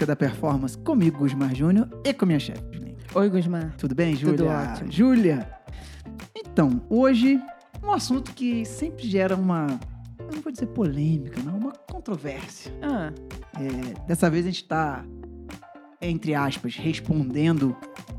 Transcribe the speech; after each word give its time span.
busca 0.00 0.06
da 0.06 0.16
performance 0.16 0.78
comigo, 0.78 1.18
Gusmar 1.18 1.54
Júnior, 1.54 1.86
e 2.04 2.14
com 2.14 2.24
minha 2.24 2.40
chefe, 2.40 2.62
Julinha. 2.72 2.96
Oi, 3.14 3.28
Gusmar. 3.28 3.74
Tudo 3.76 3.94
bem, 3.94 4.16
Júlia? 4.16 4.36
Tudo 4.38 4.48
ótimo. 4.48 4.90
Júlia! 4.90 5.50
Então, 6.34 6.80
hoje, 6.88 7.38
um 7.82 7.92
assunto 7.92 8.32
que 8.32 8.64
sempre 8.64 9.06
gera 9.06 9.36
uma, 9.36 9.66
eu 10.18 10.34
não 10.36 10.40
vou 10.42 10.50
dizer 10.50 10.66
polêmica, 10.68 11.42
não, 11.42 11.58
uma 11.58 11.72
controvérsia. 11.90 12.72
Ah, 12.82 13.12
É, 13.58 14.06
dessa 14.06 14.30
vez 14.30 14.46
a 14.46 14.48
gente 14.48 14.62
está, 14.62 15.04
entre 16.00 16.34
aspas, 16.34 16.76
respondendo 16.76 17.76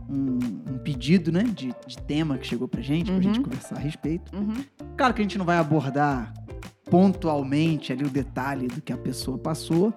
um, 0.08 0.38
um 0.73 0.77
pedido, 0.77 1.32
né, 1.32 1.44
de, 1.44 1.73
de 1.88 1.98
tema 2.05 2.38
que 2.38 2.45
chegou 2.45 2.68
pra 2.68 2.82
gente, 2.82 3.05
pra 3.08 3.16
Uhum. 3.16 3.22
gente 3.23 3.40
conversar 3.41 3.77
a 3.77 3.80
respeito. 3.80 4.36
uhum. 4.38 4.54
Claro 4.95 5.16
que 5.16 5.22
a 5.22 5.23
gente 5.23 5.38
não 5.40 5.45
vai 5.45 5.58
abordar 5.58 6.32
pontualmente 6.91 7.91
ali 7.91 8.04
o 8.04 8.09
detalhe 8.09 8.68
do 8.68 8.82
que 8.82 8.94
a 8.94 8.98
pessoa 8.98 9.38
passou, 9.38 9.91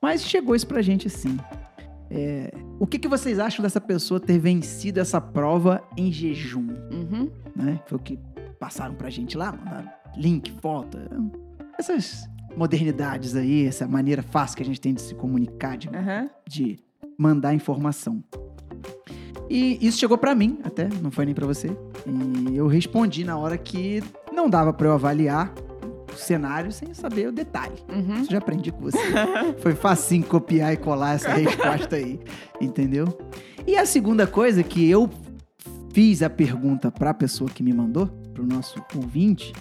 mas 0.00 0.22
chegou 0.22 0.54
isso 0.54 0.66
pra 0.66 0.82
gente 0.82 1.06
assim. 1.06 1.36
É, 2.10 2.50
o 2.78 2.86
que, 2.86 2.98
que 2.98 3.08
vocês 3.08 3.38
acham 3.38 3.62
dessa 3.62 3.80
pessoa 3.80 4.18
ter 4.18 4.38
vencido 4.38 4.98
essa 4.98 5.20
prova 5.20 5.82
em 5.96 6.10
jejum? 6.10 6.68
Uhum. 6.90 7.30
Né? 7.54 7.80
Foi 7.86 7.98
o 7.98 8.00
que 8.00 8.18
passaram 8.58 8.94
pra 8.94 9.10
gente 9.10 9.36
lá, 9.36 9.52
mandaram 9.52 9.88
link, 10.16 10.50
foto, 10.60 10.98
essas 11.78 12.28
modernidades 12.56 13.36
aí, 13.36 13.66
essa 13.66 13.86
maneira 13.86 14.22
fácil 14.22 14.56
que 14.56 14.62
a 14.62 14.66
gente 14.66 14.80
tem 14.80 14.94
de 14.94 15.00
se 15.02 15.14
comunicar, 15.14 15.76
de 15.76 15.88
Aham. 15.88 16.28
de 16.48 16.78
mandar 17.16 17.54
informação. 17.54 18.22
E 19.50 19.78
isso 19.86 19.98
chegou 19.98 20.18
pra 20.18 20.34
mim, 20.34 20.58
até, 20.64 20.88
não 21.02 21.10
foi 21.10 21.24
nem 21.24 21.34
pra 21.34 21.46
você. 21.46 21.70
E 22.50 22.56
eu 22.56 22.66
respondi 22.66 23.24
na 23.24 23.38
hora 23.38 23.56
que 23.56 24.02
não 24.32 24.48
dava 24.48 24.72
pra 24.72 24.88
eu 24.88 24.92
avaliar 24.92 25.52
cenário 26.18 26.72
sem 26.72 26.92
saber 26.94 27.28
o 27.28 27.32
detalhe. 27.32 27.76
Uhum. 27.88 28.22
Isso 28.22 28.30
já 28.30 28.38
aprendi 28.38 28.72
com 28.72 28.80
você. 28.80 28.98
Foi 29.58 29.74
facinho 29.74 30.24
copiar 30.24 30.72
e 30.72 30.76
colar 30.76 31.14
essa 31.14 31.30
resposta 31.34 31.96
aí, 31.96 32.20
entendeu? 32.60 33.06
E 33.66 33.76
a 33.76 33.86
segunda 33.86 34.26
coisa 34.26 34.62
que 34.62 34.88
eu 34.88 35.10
fiz 35.92 36.22
a 36.22 36.30
pergunta 36.30 36.90
pra 36.90 37.12
pessoa 37.14 37.50
que 37.50 37.62
me 37.62 37.72
mandou, 37.72 38.06
pro 38.34 38.46
nosso 38.46 38.82
ouvinte, 38.94 39.52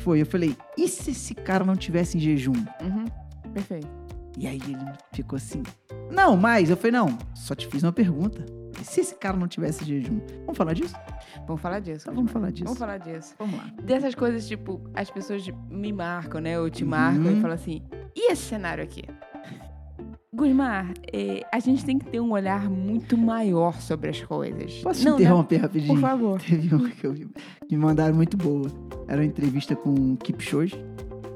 foi, 0.00 0.20
eu 0.20 0.26
falei, 0.26 0.56
e 0.76 0.86
se 0.88 1.10
esse 1.10 1.34
cara 1.34 1.64
não 1.64 1.76
tivesse 1.76 2.18
em 2.18 2.20
jejum? 2.20 2.52
Uhum. 2.52 3.04
Perfeito. 3.52 3.88
E 4.38 4.46
aí 4.46 4.60
ele 4.66 4.78
ficou 5.12 5.36
assim. 5.36 5.62
Não, 6.10 6.36
mas 6.36 6.70
eu 6.70 6.76
falei, 6.76 6.92
não, 6.92 7.18
só 7.34 7.54
te 7.54 7.66
fiz 7.66 7.82
uma 7.82 7.92
pergunta. 7.92 8.44
E 8.80 8.84
se 8.84 9.00
esse 9.00 9.14
cara 9.14 9.36
não 9.36 9.48
tivesse 9.48 9.84
jejum? 9.84 10.20
Vamos 10.44 10.56
falar 10.56 10.72
disso? 10.74 10.94
Vamos 11.46 11.60
falar 11.60 11.80
disso. 11.80 12.02
Então 12.02 12.14
vamos 12.14 12.30
falar 12.32 12.50
disso. 12.50 12.64
Vamos 12.64 12.78
falar 12.78 12.98
disso. 12.98 13.34
Vamos 13.38 13.56
lá. 13.56 13.64
Dessas 13.82 14.14
coisas, 14.14 14.46
tipo, 14.46 14.80
as 14.94 15.10
pessoas 15.10 15.44
me 15.70 15.92
marcam, 15.92 16.40
né? 16.40 16.58
Ou 16.60 16.68
te 16.70 16.84
Uhum. 16.84 16.90
marcam 16.90 17.32
e 17.32 17.40
falam 17.40 17.54
assim: 17.54 17.82
e 18.14 18.30
esse 18.32 18.42
cenário 18.42 18.82
aqui? 18.84 19.02
Gusmar, 20.32 20.92
é, 21.12 21.42
a 21.52 21.58
gente 21.58 21.84
tem 21.84 21.98
que 21.98 22.04
ter 22.06 22.20
um 22.20 22.30
olhar 22.32 22.68
muito 22.70 23.16
maior 23.16 23.80
sobre 23.80 24.10
as 24.10 24.22
coisas. 24.22 24.74
Posso 24.82 25.02
Não 25.04 25.14
interromper 25.16 25.56
rapidinho? 25.56 25.94
Por 25.94 26.00
favor. 26.00 26.38
Teve 26.46 26.72
uma 26.74 26.90
que 26.90 27.04
eu 27.06 27.12
vi, 27.12 27.28
me 27.68 27.76
mandaram 27.76 28.14
muito 28.14 28.36
boa. 28.36 28.68
Era 29.08 29.20
uma 29.22 29.26
entrevista 29.26 29.74
com 29.74 29.90
o 30.12 30.16
Kipchoge. 30.18 30.76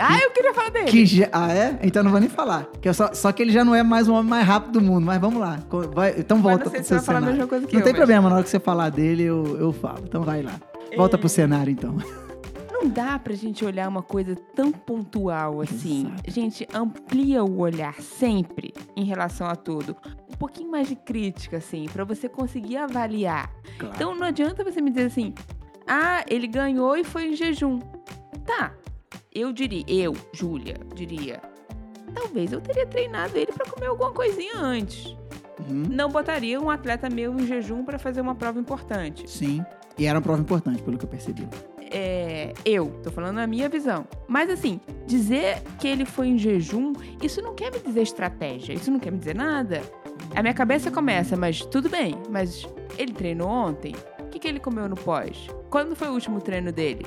Ah, 0.08 0.18
eu 0.22 0.30
queria 0.30 0.52
falar 0.54 0.70
dele. 0.70 0.86
Que 0.86 1.06
já, 1.06 1.28
ah, 1.32 1.52
é? 1.52 1.78
Então 1.82 2.02
não 2.02 2.10
vou 2.10 2.20
nem 2.20 2.28
falar. 2.28 2.66
Que 2.80 2.92
só, 2.92 3.12
só 3.14 3.30
que 3.32 3.42
ele 3.42 3.52
já 3.52 3.64
não 3.64 3.74
é 3.74 3.82
mais 3.82 4.08
o 4.08 4.14
homem 4.14 4.28
mais 4.30 4.46
rápido 4.46 4.72
do 4.72 4.80
mundo. 4.80 5.04
Mas 5.06 5.20
vamos 5.20 5.40
lá. 5.40 5.58
Vai- 5.94 6.14
então 6.18 6.38
Mas 6.38 6.42
volta 6.44 6.64
não 6.64 6.70
sei 6.70 6.80
pro 6.80 6.82
se 6.82 6.88
seu 6.88 6.98
você 7.00 7.04
vai 7.04 7.04
falar 7.04 7.18
a 7.18 7.20
cenário. 7.20 7.36
mesma 7.36 7.48
coisa 7.48 7.66
que 7.66 7.72
Não 7.74 7.80
eu. 7.80 7.84
tem 7.84 7.92
mas- 7.92 7.98
problema, 8.00 8.28
na 8.28 8.34
hora 8.36 8.44
que 8.44 8.50
você 8.50 8.60
falar 8.60 8.88
dele, 8.90 9.22
eu, 9.24 9.56
eu 9.58 9.72
falo. 9.72 10.00
Então 10.04 10.22
vai 10.22 10.42
lá. 10.42 10.52
Volta 10.96 11.16
É. 11.16 11.18
pro 11.18 11.28
cenário, 11.28 11.70
então. 11.70 11.96
Não 12.72 12.88
dá 12.88 13.16
pra 13.18 13.32
gente 13.34 13.64
olhar 13.64 13.88
uma 13.88 14.02
coisa 14.02 14.34
tão 14.56 14.72
pontual 14.72 15.60
assim. 15.60 16.06
Exato. 16.08 16.30
Gente, 16.30 16.68
amplia 16.74 17.44
o 17.44 17.60
olhar 17.60 17.94
sempre 18.00 18.74
em 18.96 19.04
relação 19.04 19.46
a 19.46 19.54
tudo. 19.54 19.96
Um 20.28 20.36
pouquinho 20.36 20.68
mais 20.70 20.88
de 20.88 20.96
crítica, 20.96 21.58
assim, 21.58 21.86
pra 21.92 22.02
você 22.04 22.28
conseguir 22.28 22.76
avaliar. 22.78 23.48
Claro. 23.78 23.94
Então 23.94 24.14
não 24.16 24.26
adianta 24.26 24.64
você 24.64 24.80
me 24.80 24.90
dizer 24.90 25.06
assim: 25.06 25.32
ah, 25.86 26.24
ele 26.28 26.48
ganhou 26.48 26.96
e 26.96 27.04
foi 27.04 27.28
em 27.28 27.36
jejum. 27.36 27.78
Tá. 28.44 28.72
Eu 29.34 29.52
diria, 29.52 29.84
eu, 29.88 30.14
Júlia, 30.32 30.76
diria. 30.94 31.40
Talvez 32.14 32.52
eu 32.52 32.60
teria 32.60 32.86
treinado 32.86 33.36
ele 33.36 33.50
pra 33.50 33.64
comer 33.64 33.86
alguma 33.86 34.10
coisinha 34.12 34.58
antes. 34.58 35.16
Uhum. 35.68 35.86
Não 35.88 36.10
botaria 36.10 36.60
um 36.60 36.68
atleta 36.68 37.08
meu 37.08 37.34
em 37.38 37.46
jejum 37.46 37.84
pra 37.84 37.98
fazer 37.98 38.20
uma 38.20 38.34
prova 38.34 38.60
importante. 38.60 39.28
Sim. 39.30 39.64
E 39.96 40.04
era 40.06 40.18
uma 40.18 40.22
prova 40.22 40.40
importante, 40.40 40.82
pelo 40.82 40.98
que 40.98 41.04
eu 41.04 41.08
percebi. 41.08 41.48
é, 41.90 42.52
eu, 42.64 42.90
tô 43.02 43.10
falando 43.10 43.38
a 43.38 43.46
minha 43.46 43.68
visão. 43.68 44.06
Mas 44.28 44.50
assim, 44.50 44.80
dizer 45.06 45.62
que 45.78 45.86
ele 45.88 46.04
foi 46.04 46.28
em 46.28 46.38
jejum, 46.38 46.92
isso 47.22 47.40
não 47.40 47.54
quer 47.54 47.70
me 47.72 47.78
dizer 47.78 48.02
estratégia, 48.02 48.72
isso 48.72 48.90
não 48.90 48.98
quer 48.98 49.12
me 49.12 49.18
dizer 49.18 49.34
nada. 49.34 49.82
A 50.34 50.42
minha 50.42 50.54
cabeça 50.54 50.90
começa, 50.90 51.36
mas 51.36 51.64
tudo 51.66 51.88
bem, 51.88 52.14
mas 52.30 52.66
ele 52.98 53.12
treinou 53.12 53.48
ontem? 53.48 53.94
O 54.20 54.24
que, 54.28 54.38
que 54.38 54.48
ele 54.48 54.60
comeu 54.60 54.88
no 54.88 54.96
pós? 54.96 55.48
Quando 55.70 55.94
foi 55.94 56.08
o 56.08 56.12
último 56.12 56.40
treino 56.40 56.72
dele? 56.72 57.04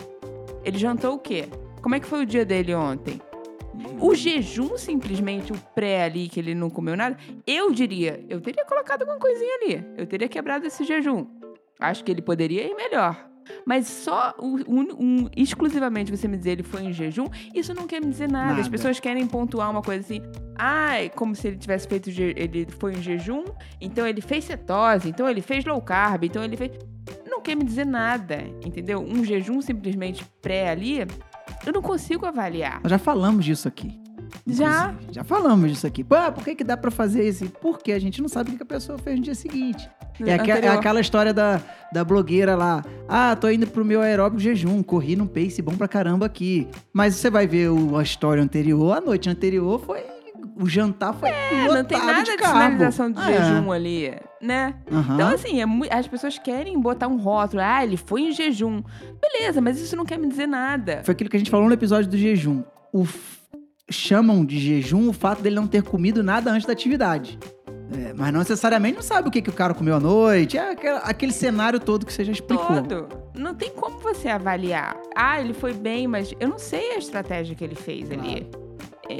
Ele 0.63 0.77
jantou 0.77 1.15
o 1.15 1.19
quê? 1.19 1.47
Como 1.85 1.93
é 1.93 1.99
que 1.99 2.07
foi 2.07 2.23
o 2.23 2.25
dia 2.25 2.43
dele 2.43 2.73
ontem? 2.73 3.21
O 4.01 4.15
jejum, 4.15 4.75
simplesmente, 4.75 5.53
o 5.53 5.55
pré 5.75 6.01
ali, 6.05 6.27
que 6.27 6.39
ele 6.39 6.55
não 6.55 6.67
comeu 6.67 6.97
nada, 6.97 7.15
eu 7.45 7.71
diria, 7.71 8.25
eu 8.27 8.41
teria 8.41 8.65
colocado 8.65 9.03
alguma 9.03 9.19
coisinha 9.19 9.51
ali. 9.61 9.85
Eu 9.95 10.07
teria 10.07 10.27
quebrado 10.27 10.65
esse 10.65 10.83
jejum. 10.83 11.27
Acho 11.79 12.03
que 12.03 12.11
ele 12.11 12.23
poderia 12.23 12.63
ir 12.63 12.73
melhor. 12.73 13.29
Mas 13.67 13.85
só 13.85 14.33
um- 14.41 14.95
um- 14.99 15.29
exclusivamente 15.37 16.09
você 16.09 16.27
me 16.27 16.37
dizer 16.37 16.53
ele 16.53 16.63
foi 16.63 16.81
em 16.85 16.91
jejum, 16.91 17.27
isso 17.53 17.71
não 17.75 17.85
quer 17.85 18.01
me 18.01 18.07
dizer 18.09 18.31
nada. 18.31 18.53
As 18.53 18.57
Nada. 18.57 18.69
pessoas 18.71 18.99
querem 18.99 19.27
pontuar 19.27 19.69
uma 19.69 19.83
coisa 19.83 20.01
assim, 20.03 20.23
ai, 20.57 21.11
como 21.15 21.35
se 21.35 21.49
ele 21.49 21.57
tivesse 21.57 21.87
feito, 21.87 22.09
ele 22.09 22.65
foi 22.79 22.93
em 22.93 23.01
jejum, 23.03 23.43
então 23.79 24.07
ele 24.07 24.21
fez 24.21 24.45
cetose, 24.45 25.07
então 25.07 25.29
ele 25.29 25.39
fez 25.43 25.63
low 25.63 25.79
carb, 25.79 26.23
então 26.23 26.43
ele 26.43 26.57
fez. 26.57 26.71
Não 27.29 27.39
quer 27.41 27.53
me 27.55 27.63
dizer 27.63 27.85
nada, 27.85 28.37
entendeu? 28.65 28.99
Um 28.99 29.23
jejum 29.23 29.61
simplesmente 29.61 30.25
pré 30.41 30.69
ali, 30.69 31.05
eu 31.65 31.73
não 31.73 31.81
consigo 31.81 32.25
avaliar. 32.25 32.79
Nós 32.83 32.89
já 32.89 32.97
falamos 32.99 33.45
disso 33.45 33.67
aqui. 33.67 33.99
Já? 34.47 34.89
inclusive. 34.91 35.13
Já 35.13 35.23
falamos 35.23 35.71
disso 35.71 35.87
aqui. 35.87 36.03
Pô, 36.03 36.15
por 36.33 36.43
que, 36.43 36.55
que 36.55 36.63
dá 36.63 36.75
pra 36.75 36.91
fazer 36.91 37.27
isso? 37.27 37.45
Porque 37.61 37.91
a 37.91 37.99
gente 37.99 38.21
não 38.21 38.27
sabe 38.27 38.51
o 38.51 38.55
que 38.57 38.63
a 38.63 38.65
pessoa 38.65 38.97
fez 38.97 39.17
no 39.17 39.23
dia 39.23 39.35
seguinte. 39.35 39.89
É, 40.21 40.31
é 40.31 40.67
aquela 40.69 40.99
história 41.01 41.33
da, 41.33 41.61
da 41.91 42.03
blogueira 42.03 42.55
lá. 42.55 42.83
Ah, 43.07 43.35
tô 43.35 43.49
indo 43.49 43.67
pro 43.67 43.83
meu 43.85 44.01
aeróbico 44.01 44.41
jejum, 44.41 44.81
corri 44.83 45.15
num 45.15 45.27
pace 45.27 45.61
bom 45.61 45.75
pra 45.75 45.87
caramba 45.87 46.25
aqui. 46.25 46.67
Mas 46.93 47.15
você 47.15 47.29
vai 47.29 47.45
ver 47.47 47.69
o- 47.69 47.97
a 47.97 48.03
história 48.03 48.41
anterior, 48.41 48.97
a 48.97 49.01
noite 49.01 49.29
anterior 49.29 49.79
foi. 49.79 50.03
O 50.57 50.67
jantar 50.67 51.13
foi. 51.13 51.29
É, 51.29 51.67
não 51.67 51.83
tem 51.83 51.97
nada 51.97 52.23
de 52.23 52.37
de, 52.37 52.45
sinalização 52.45 53.11
de 53.11 53.19
Ah, 53.19 53.31
é. 53.31 53.43
jejum 53.43 53.71
ali, 53.71 54.13
né? 54.41 54.75
Aham. 54.91 55.13
Então, 55.15 55.27
assim, 55.29 55.61
é 55.61 55.65
as 55.93 56.07
pessoas 56.07 56.37
querem 56.39 56.79
botar 56.79 57.07
um 57.07 57.17
rótulo. 57.17 57.61
Ah, 57.61 57.83
ele 57.83 57.97
foi 57.97 58.21
em 58.21 58.31
jejum. 58.31 58.81
Beleza, 59.21 59.59
mas 59.59 59.79
isso 59.81 59.95
não 59.95 60.05
quer 60.05 60.17
me 60.17 60.27
dizer 60.27 60.47
nada. 60.47 61.01
Foi 61.03 61.11
aquilo 61.13 61.29
que 61.29 61.35
a 61.35 61.39
gente 61.39 61.51
falou 61.51 61.67
no 61.67 61.73
episódio 61.73 62.09
do 62.09 62.17
jejum. 62.17 62.63
O 62.93 63.05
Chamam 63.91 64.43
de 64.43 64.57
jejum 64.57 65.09
o 65.09 65.13
fato 65.13 65.43
dele 65.43 65.55
não 65.55 65.67
ter 65.67 65.83
comido 65.83 66.23
nada 66.23 66.51
antes 66.51 66.65
da 66.65 66.73
atividade. 66.73 67.37
É, 67.93 68.13
mas 68.13 68.33
não 68.33 68.39
necessariamente 68.39 68.95
não 68.95 69.03
sabe 69.03 69.27
o 69.27 69.31
que, 69.31 69.43
que 69.43 69.49
o 69.49 69.53
cara 69.53 69.75
comeu 69.75 69.95
à 69.95 69.99
noite. 69.99 70.57
É 70.57 70.71
aquele, 70.71 70.99
aquele 71.03 71.31
cenário 71.31 71.79
todo 71.79 72.03
que 72.03 72.11
você 72.11 72.23
já 72.23 72.31
explicou. 72.31 72.81
Todo. 72.81 73.07
Não 73.35 73.53
tem 73.53 73.69
como 73.69 73.99
você 73.99 74.27
avaliar. 74.27 74.97
Ah, 75.15 75.39
ele 75.39 75.53
foi 75.53 75.73
bem, 75.73 76.07
mas 76.07 76.33
eu 76.39 76.47
não 76.47 76.57
sei 76.57 76.93
a 76.93 76.97
estratégia 76.97 77.55
que 77.55 77.63
ele 77.63 77.75
fez 77.75 78.09
ali. 78.09 78.49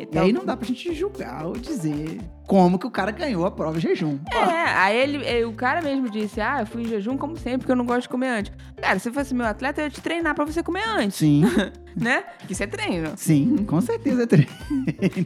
É, 0.02 0.08
E 0.12 0.18
aí 0.20 0.34
não 0.34 0.46
dá 0.46 0.56
pra 0.58 0.68
gente 0.68 0.94
julgar 0.94 1.46
ou 1.46 1.54
dizer 1.54 2.20
como 2.48 2.78
que 2.78 2.86
o 2.86 2.92
cara 2.92 3.12
ganhou 3.12 3.46
a 3.46 3.52
prova 3.52 3.78
em 3.78 3.82
jejum. 3.82 4.18
Pô, 4.18 4.38
É, 4.38 4.70
aí 4.78 4.98
ele, 4.98 5.26
eh, 5.26 5.46
o 5.46 5.54
cara 5.54 5.82
mesmo 5.82 6.10
disse: 6.10 6.40
Ah, 6.42 6.62
eu 6.62 6.66
fui 6.68 6.84
em 6.84 6.88
jejum 6.88 7.18
como 7.18 7.36
sempre, 7.38 7.60
porque 7.60 7.72
eu 7.72 7.76
não 7.76 7.86
gosto 7.86 8.02
de 8.04 8.10
comer 8.10 8.30
antes. 8.30 8.52
Cara, 8.82 9.00
se 9.00 9.12
fosse 9.12 9.34
meu 9.34 9.46
atleta, 9.46 9.82
eu 9.82 9.86
ia 9.86 9.90
te 9.92 10.02
treinar 10.02 10.36
pra 10.36 10.46
você 10.46 10.62
comer 10.62 10.84
antes, 10.88 11.18
Sim, 11.18 11.44
né? 11.96 12.24
Que 12.46 12.54
isso 12.54 12.64
é 12.64 12.68
treino. 12.68 13.14
sim, 13.16 13.58
com 13.66 13.82
certeza 13.82 14.24
é 14.24 14.26
treino. 14.28 14.52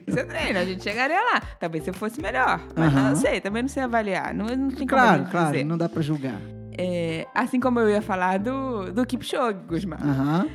Isso 0.07 0.19
é 0.19 0.23
treino, 0.23 0.59
a 0.59 0.65
gente 0.65 0.83
chegaria 0.83 1.19
lá. 1.33 1.41
Talvez 1.59 1.83
se 1.83 1.89
eu 1.89 1.93
fosse 1.93 2.21
melhor. 2.21 2.61
Mas 2.75 2.93
Aham. 2.93 3.09
não 3.09 3.15
sei, 3.15 3.41
também 3.41 3.61
não 3.63 3.69
sei 3.69 3.83
avaliar. 3.83 4.33
Não, 4.33 4.45
não 4.45 4.69
tem 4.69 4.87
Claro, 4.87 5.25
claro, 5.29 5.51
dizer. 5.51 5.63
não 5.65 5.77
dá 5.77 5.89
pra 5.89 6.01
julgar. 6.01 6.39
É, 6.77 7.27
assim 7.35 7.59
como 7.59 7.79
eu 7.81 7.89
ia 7.89 8.01
falar 8.01 8.39
do, 8.39 8.93
do 8.93 9.05
Kipchoge, 9.05 9.57
Guzmán. 9.67 9.97
Aham. 10.01 10.47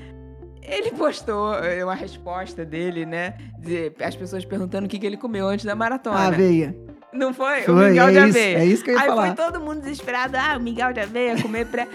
Ele 0.64 0.90
postou 0.92 1.54
eh, 1.56 1.84
uma 1.84 1.94
resposta 1.94 2.64
dele, 2.64 3.04
né? 3.04 3.34
De, 3.58 3.92
as 4.02 4.16
pessoas 4.16 4.44
perguntando 4.44 4.86
o 4.86 4.88
que, 4.88 4.98
que 4.98 5.06
ele 5.06 5.16
comeu 5.16 5.46
antes 5.46 5.64
da 5.64 5.74
maratona. 5.74 6.16
A 6.16 6.26
aveia. 6.28 6.74
Não 7.12 7.32
foi? 7.32 7.60
o 7.62 7.64
Foi, 7.66 7.90
mingau 7.90 8.08
é 8.08 8.12
de 8.12 8.18
isso, 8.18 8.28
aveia. 8.28 8.58
é 8.58 8.66
isso 8.66 8.82
que 8.82 8.90
eu 8.90 8.94
ia 8.94 9.00
Aí 9.02 9.06
falar. 9.08 9.26
foi 9.36 9.44
todo 9.46 9.60
mundo 9.60 9.80
desesperado. 9.82 10.36
Ah, 10.36 10.56
o 10.58 10.60
mingau 10.60 10.92
de 10.92 11.00
aveia, 11.00 11.40
comer 11.40 11.66
pré... 11.66 11.86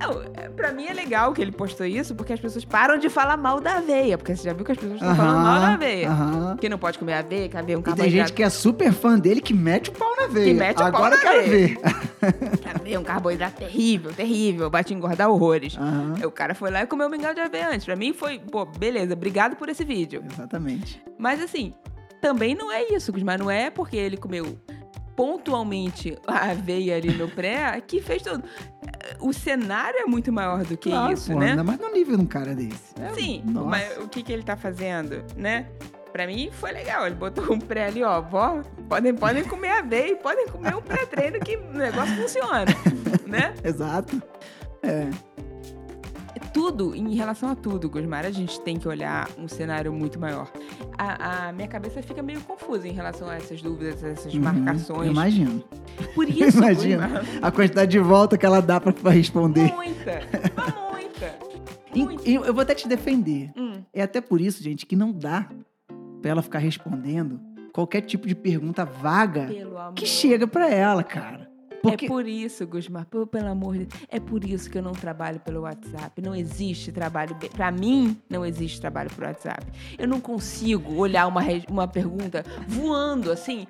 Não, 0.00 0.22
é, 0.36 0.48
pra 0.50 0.70
mim 0.72 0.86
é 0.86 0.92
legal 0.92 1.32
que 1.32 1.40
ele 1.42 1.50
postou 1.50 1.84
isso, 1.86 2.14
porque 2.14 2.32
as 2.32 2.38
pessoas 2.38 2.64
param 2.64 2.98
de 2.98 3.08
falar 3.08 3.36
mal 3.36 3.60
da 3.60 3.78
aveia. 3.78 4.16
Porque 4.18 4.36
você 4.36 4.44
já 4.44 4.52
viu 4.52 4.64
que 4.64 4.72
as 4.72 4.78
pessoas 4.78 5.00
estão 5.00 5.16
falando 5.16 5.40
mal 5.42 5.60
da 5.60 5.72
aveia. 5.74 6.10
Aham. 6.10 6.56
Que 6.60 6.68
não 6.68 6.78
pode 6.78 6.98
comer 6.98 7.14
aveia, 7.14 7.48
que 7.48 7.56
aveia 7.56 7.74
é 7.74 7.78
um 7.78 7.80
E 7.80 7.84
tem 7.84 7.94
carboidrato. 7.94 8.28
gente 8.28 8.32
que 8.36 8.42
é 8.42 8.50
super 8.50 8.92
fã 8.92 9.18
dele 9.18 9.40
que 9.40 9.54
mete 9.54 9.88
o 9.90 9.92
pau 9.92 10.14
na 10.20 10.26
veia. 10.26 10.46
Que 10.46 10.54
mete 10.54 10.76
o 10.76 10.78
pau 10.78 10.86
Agora 10.88 11.16
na 11.16 11.16
eu 11.16 11.20
quero 11.22 11.50
ver. 11.50 11.78
aveia 12.74 12.96
é 12.96 12.98
um 12.98 13.04
carboidrato 13.04 13.58
terrível, 13.58 14.12
terrível. 14.12 14.70
Vai 14.70 14.84
te 14.84 14.94
engordar 14.94 15.28
horrores. 15.30 15.76
Aham. 15.76 16.14
Aí 16.16 16.26
O 16.26 16.30
cara 16.30 16.54
foi 16.54 16.70
lá 16.70 16.82
e 16.82 16.86
comeu 16.86 17.06
o 17.06 17.10
mingau 17.10 17.34
de 17.34 17.40
aveia 17.40 17.70
antes. 17.70 17.84
Pra 17.84 17.96
mim 17.96 18.12
foi, 18.12 18.38
pô, 18.38 18.64
beleza, 18.64 19.14
obrigado 19.14 19.56
por 19.56 19.68
esse 19.68 19.84
vídeo. 19.84 20.22
Exatamente. 20.32 21.02
Mas 21.18 21.42
assim, 21.42 21.72
também 22.20 22.54
não 22.54 22.70
é 22.72 22.84
isso, 22.92 23.12
Gusmar. 23.12 23.38
Não 23.38 23.50
é 23.50 23.70
porque 23.70 23.96
ele 23.96 24.16
comeu 24.16 24.58
pontualmente 25.16 26.16
a 26.28 26.54
veia 26.54 26.96
ali 26.96 27.10
no 27.12 27.28
pré 27.28 27.80
que 27.84 28.00
fez 28.00 28.22
tudo. 28.22 28.44
O 29.18 29.32
cenário 29.32 29.98
é 29.98 30.06
muito 30.06 30.32
maior 30.32 30.64
do 30.64 30.76
que 30.76 30.90
Claro, 30.90 31.12
isso, 31.12 31.32
pô, 31.32 31.38
né? 31.40 31.50
Ainda 31.50 31.64
mais 31.64 31.78
no 31.80 31.90
nível 31.92 32.16
de 32.16 32.22
um 32.22 32.26
cara 32.26 32.54
desse. 32.54 32.94
É, 33.00 33.12
Sim, 33.14 33.42
nossa. 33.46 33.66
mas 33.68 33.98
o 33.98 34.08
que, 34.08 34.22
que 34.22 34.32
ele 34.32 34.44
tá 34.44 34.56
fazendo, 34.56 35.24
né? 35.36 35.66
Pra 36.12 36.26
mim 36.26 36.48
foi 36.52 36.72
legal. 36.72 37.06
Ele 37.06 37.14
botou 37.14 37.52
um 37.52 37.58
pré 37.60 37.86
ali, 37.86 38.02
ó. 38.02 38.20
Vó, 38.20 38.62
podem, 38.88 39.14
podem 39.14 39.44
comer 39.44 39.70
aveia, 39.70 40.12
e 40.12 40.16
podem 40.16 40.46
comer 40.48 40.74
um 40.74 40.82
pré-treino 40.82 41.38
que 41.40 41.56
o 41.56 41.72
negócio 41.72 42.14
funciona, 42.16 42.64
né? 43.26 43.54
Exato. 43.64 44.20
É. 44.82 45.08
Tudo, 46.52 46.94
em 46.94 47.14
relação 47.14 47.50
a 47.50 47.54
tudo, 47.54 47.88
Gusmar, 47.90 48.24
a 48.24 48.30
gente 48.30 48.60
tem 48.62 48.76
que 48.78 48.88
olhar 48.88 49.28
um 49.38 49.46
cenário 49.46 49.92
muito 49.92 50.18
maior. 50.18 50.50
A, 50.96 51.48
a 51.48 51.52
minha 51.52 51.68
cabeça 51.68 52.02
fica 52.02 52.22
meio 52.22 52.40
confusa 52.40 52.88
em 52.88 52.92
relação 52.92 53.28
a 53.28 53.36
essas 53.36 53.60
dúvidas, 53.62 54.02
a 54.02 54.08
essas 54.08 54.32
Uhum, 54.34 54.40
marcações. 54.40 55.10
Imagino. 55.10 55.62
Por 56.14 56.26
isso, 56.30 56.58
Imagina. 56.58 57.06
Gusmar, 57.06 57.24
A 57.42 57.50
quantidade 57.52 57.90
de 57.92 57.98
volta 58.00 58.36
que 58.36 58.46
ela 58.46 58.60
dá 58.60 58.80
pra, 58.80 58.92
pra 58.92 59.10
responder. 59.12 59.72
muita, 59.74 60.20
muita. 60.90 61.38
Muita. 61.94 62.28
e 62.28 62.34
eu 62.34 62.52
vou 62.54 62.62
até 62.62 62.74
te 62.74 62.88
defender. 62.88 63.50
Hum, 63.56 63.82
É 63.92 64.02
até 64.02 64.20
por 64.20 64.40
isso, 64.40 64.62
gente, 64.62 64.84
que 64.86 64.96
não 64.96 65.12
dá 65.12 65.48
pra 66.20 66.30
ela 66.30 66.42
ficar 66.42 66.58
respondendo 66.58 67.40
qualquer 67.72 68.00
tipo 68.02 68.26
de 68.26 68.34
pergunta 68.34 68.84
vaga 68.84 69.48
que 69.94 70.06
chega 70.06 70.46
pra 70.46 70.68
ela, 70.68 71.02
cara. 71.02 71.48
Porque 71.80 72.06
É 72.06 72.08
por 72.08 72.26
isso, 72.26 72.66
Gusmar, 72.66 73.06
pelo, 73.06 73.28
amor 73.48 73.74
de 73.74 73.84
Deus, 73.86 74.02
é 74.08 74.18
por 74.18 74.44
isso 74.44 74.68
que 74.68 74.78
eu 74.78 74.82
não 74.82 74.92
trabalho 74.92 75.38
pelo 75.40 75.60
WhatsApp. 75.60 76.20
Não 76.20 76.34
existe 76.34 76.90
trabalho. 76.90 77.36
Pra 77.54 77.70
mim, 77.70 78.20
não 78.28 78.44
existe 78.44 78.80
trabalho 78.80 79.10
pelo 79.10 79.28
WhatsApp. 79.28 79.64
Eu 79.96 80.08
não 80.08 80.20
consigo 80.20 80.96
olhar 80.96 81.26
uma, 81.26 81.40
uma 81.70 81.86
pergunta 81.86 82.44
voando 82.66 83.30
assim. 83.30 83.66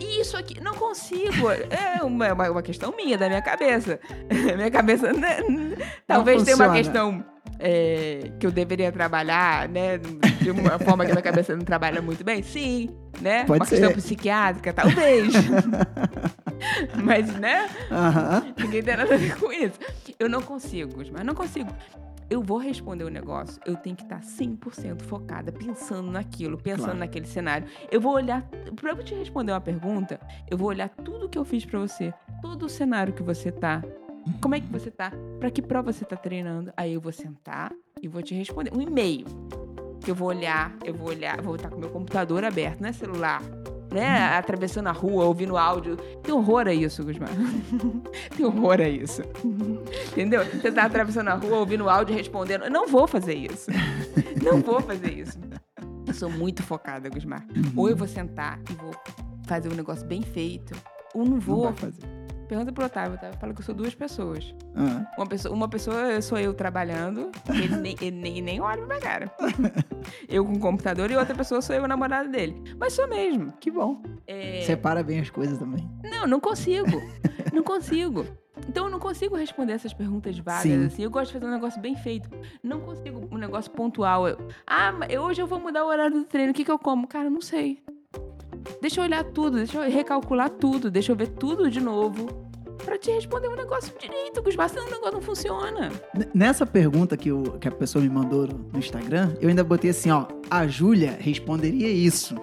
Isso 0.00 0.36
aqui, 0.36 0.60
não 0.60 0.74
consigo. 0.74 1.48
É 1.70 2.02
uma, 2.02 2.32
uma, 2.32 2.50
uma 2.50 2.62
questão 2.62 2.92
minha, 2.96 3.16
da 3.16 3.28
minha 3.28 3.42
cabeça. 3.42 4.00
minha 4.56 4.70
cabeça. 4.70 5.12
né, 5.12 5.38
talvez 6.06 6.42
tenha 6.42 6.56
uma 6.56 6.72
questão 6.72 7.24
é, 7.64 8.32
que 8.40 8.46
eu 8.46 8.50
deveria 8.50 8.90
trabalhar, 8.90 9.68
né? 9.68 9.98
De 9.98 10.50
uma 10.50 10.78
forma 10.80 11.04
que 11.04 11.12
a 11.12 11.14
minha 11.14 11.22
cabeça 11.22 11.54
não 11.54 11.64
trabalha 11.64 12.02
muito 12.02 12.24
bem. 12.24 12.42
Sim, 12.42 12.90
né? 13.20 13.44
Pode 13.44 13.60
uma 13.60 13.66
questão 13.66 13.88
ser. 13.90 13.96
psiquiátrica, 13.96 14.72
talvez. 14.72 15.32
Mas, 17.02 17.32
né? 17.36 17.68
Aham. 17.90 18.54
Ninguém 18.58 18.82
tem 18.82 18.96
nada 18.96 19.14
a 19.14 19.18
ver 19.18 19.38
com 19.38 19.52
isso. 19.52 19.78
Eu 20.18 20.28
não 20.28 20.42
consigo, 20.42 21.02
mas 21.12 21.24
não 21.24 21.34
consigo. 21.34 21.70
Eu 22.30 22.40
vou 22.42 22.56
responder 22.56 23.04
o 23.04 23.10
negócio, 23.10 23.60
eu 23.66 23.76
tenho 23.76 23.94
que 23.94 24.04
estar 24.04 24.20
100% 24.20 25.02
focada, 25.02 25.52
pensando 25.52 26.10
naquilo, 26.10 26.56
pensando 26.56 26.84
Claro. 26.84 26.98
naquele 27.00 27.26
cenário. 27.26 27.66
Eu 27.90 28.00
vou 28.00 28.14
olhar, 28.14 28.42
pra 28.76 28.90
eu 28.92 29.02
te 29.02 29.14
responder 29.14 29.52
uma 29.52 29.60
pergunta, 29.60 30.18
eu 30.50 30.56
vou 30.56 30.68
olhar 30.68 30.88
tudo 30.88 31.28
que 31.28 31.36
eu 31.36 31.44
fiz 31.44 31.64
pra 31.66 31.78
você, 31.78 32.14
todo 32.40 32.66
o 32.66 32.68
cenário 32.70 33.12
que 33.12 33.22
você 33.22 33.50
tá, 33.52 33.82
como 34.40 34.54
é 34.54 34.60
que 34.60 34.66
você 34.66 34.90
tá, 34.90 35.12
pra 35.40 35.50
que 35.50 35.60
prova 35.62 35.92
você 35.92 36.04
tá 36.04 36.16
treinando. 36.16 36.72
Aí 36.76 36.92
eu 36.94 37.00
vou 37.00 37.12
sentar 37.12 37.72
e 38.00 38.08
vou 38.08 38.22
te 38.22 38.34
responder. 38.34 38.72
Um 38.74 38.80
e-mail. 38.80 39.26
Eu 40.06 40.14
vou 40.14 40.28
olhar, 40.28 40.74
eu 40.84 40.92
vou 40.94 41.08
olhar, 41.08 41.40
vou 41.40 41.54
estar 41.54 41.68
com 41.70 41.78
meu 41.78 41.88
computador 41.90 42.44
aberto, 42.44 42.80
não 42.80 42.88
é 42.88 42.92
celular. 42.92 43.40
Né? 43.92 44.08
Atravessando 44.36 44.86
a 44.88 44.92
rua, 44.92 45.26
ouvindo 45.26 45.56
áudio. 45.56 45.96
Tem 46.22 46.32
horror 46.34 46.66
a 46.66 46.72
isso, 46.72 47.04
Gusmar. 47.04 47.28
Tem 48.34 48.44
horror 48.46 48.80
a 48.80 48.88
isso. 48.88 49.22
Entendeu? 50.12 50.44
Você 50.46 50.72
tá 50.72 50.84
atravessando 50.84 51.28
a 51.28 51.34
rua, 51.34 51.58
ouvindo 51.58 51.88
áudio 51.90 52.16
respondendo. 52.16 52.64
Eu 52.64 52.70
não 52.70 52.86
vou 52.88 53.06
fazer 53.06 53.34
isso. 53.34 53.70
Não 54.42 54.60
vou 54.62 54.80
fazer 54.80 55.12
isso. 55.12 55.38
Eu 56.06 56.14
sou 56.14 56.30
muito 56.30 56.62
focada, 56.62 57.08
Gusmar. 57.10 57.46
Ou 57.76 57.88
eu 57.90 57.94
vou 57.96 58.08
sentar 58.08 58.58
e 58.70 58.72
vou 58.74 58.92
fazer 59.46 59.70
um 59.70 59.74
negócio 59.76 60.06
bem 60.06 60.22
feito, 60.22 60.74
ou 61.14 61.22
não 61.24 61.32
Não 61.32 61.40
vou. 61.40 61.64
vai 61.64 61.72
fazer. 61.74 62.21
Pergunta 62.52 62.70
pro 62.70 62.84
Otávio, 62.84 63.14
Otávio 63.14 63.38
fala 63.38 63.54
que 63.54 63.60
eu 63.60 63.64
sou 63.64 63.74
duas 63.74 63.94
pessoas. 63.94 64.54
Ah, 64.76 65.10
Uma 65.16 65.26
pessoa, 65.26 65.54
uma 65.54 65.68
pessoa 65.70 66.20
sou 66.20 66.36
eu 66.36 66.52
trabalhando, 66.52 67.30
ele 67.48 67.76
nem, 67.76 67.96
ele 67.98 68.10
nem, 68.20 68.42
nem 68.42 68.60
olha 68.60 68.76
pra 68.76 68.86
minha 68.88 69.00
cara. 69.00 69.32
Eu 70.28 70.44
com 70.44 70.52
o 70.52 70.58
computador 70.58 71.10
e 71.10 71.16
outra 71.16 71.34
pessoa 71.34 71.62
sou 71.62 71.74
eu, 71.74 71.84
a 71.84 71.88
namorada 71.88 72.28
dele. 72.28 72.62
Mas 72.78 72.92
sou 72.92 73.08
mesmo. 73.08 73.54
que 73.58 73.70
bom. 73.70 74.02
É, 74.26 74.60
Separa 74.66 75.02
bem 75.02 75.20
as 75.20 75.30
coisas 75.30 75.56
também. 75.58 75.88
Não, 76.04 76.26
não 76.26 76.40
consigo. 76.40 77.00
não 77.54 77.62
consigo. 77.62 78.26
Então 78.68 78.84
eu 78.84 78.90
não 78.90 78.98
consigo 78.98 79.34
responder 79.34 79.72
essas 79.72 79.94
perguntas 79.94 80.38
vagas 80.38 80.62
Sim. 80.62 80.84
assim. 80.84 81.02
Eu 81.04 81.10
gosto 81.10 81.28
de 81.28 81.32
fazer 81.34 81.46
um 81.46 81.54
negócio 81.54 81.80
bem 81.80 81.96
feito. 81.96 82.28
Não 82.62 82.80
consigo 82.80 83.28
um 83.30 83.38
negócio 83.38 83.70
pontual. 83.70 84.28
Eu, 84.28 84.36
ah, 84.66 84.92
hoje 85.22 85.40
eu 85.40 85.46
vou 85.46 85.58
mudar 85.58 85.84
o 85.84 85.88
horário 85.88 86.12
do 86.18 86.24
treino. 86.24 86.50
O 86.52 86.54
que, 86.54 86.64
que 86.64 86.70
eu 86.70 86.78
como? 86.78 87.06
Cara, 87.06 87.30
não 87.30 87.40
sei. 87.40 87.82
Deixa 88.82 89.00
eu 89.00 89.04
olhar 89.04 89.22
tudo, 89.24 89.56
deixa 89.58 89.78
eu 89.78 89.90
recalcular 89.90 90.50
tudo, 90.50 90.90
deixa 90.90 91.12
eu 91.12 91.16
ver 91.16 91.28
tudo 91.28 91.70
de 91.70 91.80
novo. 91.80 92.26
Pra 92.84 92.98
te 92.98 93.12
responder 93.12 93.46
um 93.48 93.54
negócio 93.54 93.94
direito, 93.96 94.42
Gusmar, 94.42 94.68
senão 94.68 94.88
o 94.88 94.90
negócio 94.90 95.12
não 95.14 95.22
funciona. 95.22 95.92
N- 96.16 96.28
Nessa 96.34 96.66
pergunta 96.66 97.16
que, 97.16 97.30
o, 97.30 97.44
que 97.60 97.68
a 97.68 97.70
pessoa 97.70 98.02
me 98.02 98.10
mandou 98.10 98.46
no 98.48 98.58
no 98.72 98.78
Instagram, 98.80 99.34
eu 99.40 99.48
ainda 99.48 99.62
botei 99.62 99.90
assim, 99.90 100.10
ó, 100.10 100.26
a 100.50 100.66
Júlia 100.66 101.16
responderia 101.20 101.88
isso. 101.88 102.34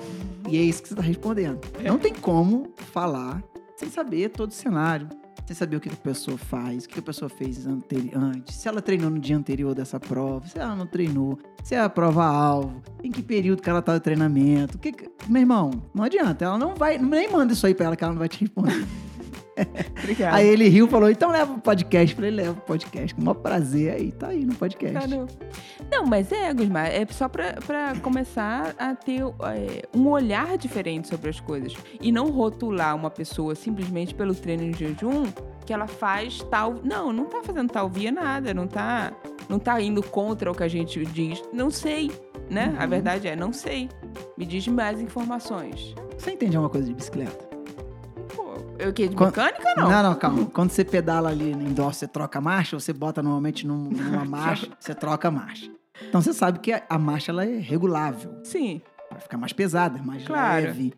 E 0.48 0.58
é 0.58 0.62
isso 0.62 0.82
que 0.82 0.88
você 0.90 0.96
tá 0.96 1.02
respondendo. 1.02 1.60
Não 1.84 2.00
tem 2.00 2.14
como 2.14 2.72
falar 2.94 3.44
sem 3.76 3.90
saber 3.90 4.30
todo 4.30 4.50
o 4.52 4.54
cenário, 4.54 5.10
sem 5.46 5.56
saber 5.56 5.78
o 5.78 5.80
que 5.80 5.90
a 5.90 5.94
pessoa 5.94 6.38
faz, 6.38 6.86
o 6.86 6.90
que 6.90 7.00
a 7.00 7.02
pessoa 7.02 7.28
fez 7.30 7.66
antes, 7.66 8.56
se 8.56 8.68
ela 8.68 8.82
treinou 8.82 9.10
no 9.10 9.20
dia 9.20 9.36
anterior 9.36 9.74
dessa 9.74 10.00
prova, 10.00 10.48
se 10.48 10.60
ela 10.60 10.76
não 10.76 10.86
treinou, 10.86 11.40
se 11.64 11.74
é 11.76 11.80
a 11.80 11.90
prova-alvo, 11.90 12.82
em 13.04 13.12
que 13.12 13.22
período 13.24 13.62
que 13.62 13.70
ela 13.70 13.82
tá 13.82 13.94
de 13.96 14.00
treinamento. 14.04 14.78
que- 14.78 14.94
Meu 15.28 15.42
irmão, 15.42 15.72
não 15.94 16.04
adianta, 16.04 16.46
ela 16.46 16.58
não 16.58 16.76
vai, 16.76 16.98
nem 16.98 17.32
manda 17.32 17.54
isso 17.54 17.66
aí 17.66 17.74
pra 17.74 17.88
ela 17.88 17.96
que 17.96 18.04
ela 18.04 18.14
não 18.14 18.20
vai 18.20 18.30
te 18.30 18.42
responder. 18.42 18.86
Obrigada. 20.00 20.36
Aí 20.36 20.48
ele 20.48 20.68
riu 20.68 20.86
e 20.88 20.90
falou: 20.90 21.10
então 21.10 21.30
leva 21.32 21.54
o 21.54 21.60
podcast. 21.60 22.16
Falei: 22.16 22.32
leva 22.32 22.52
o 22.52 22.62
podcast, 22.62 23.14
com 23.16 23.22
o 23.22 23.26
maior 23.26 23.36
prazer. 23.36 23.94
Aí 23.94 24.12
tá 24.12 24.28
aí 24.28 24.46
no 24.46 24.56
podcast. 24.56 24.94
Tá, 25.00 25.08
não. 25.92 26.06
Mas 26.06 26.32
é, 26.32 26.54
Gusmar, 26.54 26.88
é 26.88 27.06
só 27.10 27.28
pra, 27.28 27.54
pra 27.66 27.94
começar 28.02 28.74
a 28.78 28.96
ter 28.96 29.22
é, 29.22 29.88
um 29.96 30.08
olhar 30.08 30.58
diferente 30.58 31.08
sobre 31.08 31.30
as 31.30 31.40
coisas. 31.40 31.74
E 32.02 32.12
não 32.12 32.30
rotular 32.32 32.96
uma 32.96 33.10
pessoa 33.10 33.56
simplesmente 33.56 34.14
pelo 34.14 34.34
treino 34.34 34.64
em 34.64 34.74
jejum 34.74 35.24
que 35.66 35.74
ela 35.74 35.88
faz 35.88 36.42
tal. 36.50 36.76
Não, 36.84 37.12
não 37.14 37.26
tá 37.26 37.42
fazendo 37.44 37.70
tal 37.72 37.90
via 37.90 38.12
nada, 38.12 38.54
não 38.54 38.68
tá, 38.68 39.12
não 39.48 39.60
tá 39.60 39.80
indo 39.82 40.02
contra 40.02 40.52
o 40.52 40.56
que 40.56 40.64
a 40.64 40.68
gente 40.68 41.04
diz. 41.06 41.42
Não 41.54 41.70
sei, 41.70 42.12
né? 42.50 42.76
A 42.78 42.84
Uhum. 42.84 42.90
verdade 42.90 43.28
é, 43.28 43.36
não 43.36 43.52
sei. 43.54 43.90
Me 44.38 44.46
diz 44.46 44.68
mais 44.68 45.00
informações. 45.02 45.94
Você 46.18 46.32
entende 46.32 46.56
alguma 46.58 46.70
coisa 46.70 46.88
de 46.88 46.94
bicicleta? 46.94 47.49
Eu 48.80 48.94
que 48.94 49.08
de 49.10 49.16
Quan- 49.16 49.28
mecânica 49.28 49.74
não? 49.76 49.90
Não, 49.90 50.04
não, 50.04 50.16
calma. 50.16 50.46
Quando 50.48 50.72
você 50.72 50.84
pedala 50.86 51.30
ali 51.30 51.54
no 51.54 51.68
indoor, 51.68 51.94
você 51.94 52.08
troca 52.08 52.40
a 52.40 52.42
marcha, 52.42 52.76
ou 52.76 52.80
você 52.80 52.94
bota 52.94 53.22
normalmente 53.22 53.68
num- 53.68 53.90
numa 53.90 54.24
marcha, 54.26 54.68
você 54.80 54.96
troca 54.96 55.28
a 55.28 55.32
marcha. 55.32 55.70
Então 56.08 56.22
você 56.22 56.34
sabe 56.34 56.60
que 56.60 56.72
a, 56.72 56.82
a 56.90 56.98
marcha 56.98 57.32
ela 57.32 57.46
é 57.46 57.58
regulável. 57.60 58.40
Sim. 58.44 58.82
Vai 59.12 59.20
ficar 59.20 59.38
mais 59.38 59.52
pesada, 59.54 60.02
mais 60.02 60.24
Claro. 60.26 60.66
leve. 60.68 60.94